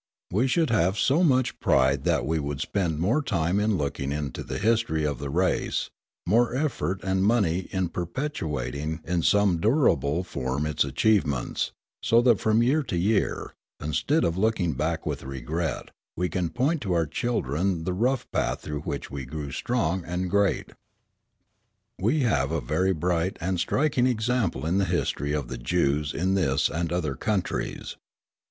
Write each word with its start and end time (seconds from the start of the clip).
We 0.33 0.47
should 0.47 0.71
have 0.71 0.97
so 0.97 1.23
much 1.23 1.59
pride 1.59 2.05
that 2.05 2.25
we 2.25 2.39
would 2.39 2.59
spend 2.59 2.97
more 2.97 3.21
time 3.21 3.59
in 3.59 3.77
looking 3.77 4.11
into 4.11 4.41
the 4.41 4.57
history 4.57 5.05
of 5.05 5.19
the 5.19 5.29
race, 5.29 5.91
more 6.25 6.55
effort 6.55 7.03
and 7.03 7.23
money 7.23 7.67
in 7.69 7.89
perpetuating 7.89 9.01
in 9.05 9.21
some 9.21 9.57
durable 9.59 10.23
form 10.23 10.65
its 10.65 10.83
achievements, 10.83 11.71
so 12.01 12.19
that 12.23 12.39
from 12.39 12.63
year 12.63 12.81
to 12.81 12.97
year, 12.97 13.53
instead 13.79 14.23
of 14.23 14.39
looking 14.39 14.73
back 14.73 15.05
with 15.05 15.21
regret, 15.21 15.91
we 16.17 16.29
can 16.29 16.49
point 16.49 16.81
to 16.81 16.93
our 16.93 17.05
children 17.05 17.83
the 17.83 17.93
rough 17.93 18.25
path 18.31 18.61
through 18.61 18.81
which 18.81 19.11
we 19.11 19.23
grew 19.23 19.51
strong 19.51 20.03
and 20.03 20.31
great. 20.31 20.71
We 21.99 22.21
have 22.21 22.49
a 22.49 22.59
very 22.59 22.91
bright 22.93 23.37
and 23.39 23.59
striking 23.59 24.07
example 24.07 24.65
in 24.65 24.79
the 24.79 24.85
history 24.85 25.33
of 25.33 25.47
the 25.47 25.59
Jews 25.59 26.11
in 26.11 26.33
this 26.33 26.69
and 26.69 26.91
other 26.91 27.13
countries. 27.15 27.97